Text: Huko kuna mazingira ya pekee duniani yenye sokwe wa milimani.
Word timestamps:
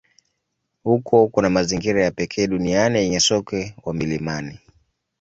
Huko 0.83 1.27
kuna 1.27 1.49
mazingira 1.49 2.03
ya 2.03 2.11
pekee 2.11 2.47
duniani 2.47 2.99
yenye 2.99 3.19
sokwe 3.19 3.75
wa 3.83 3.93
milimani. 3.93 4.59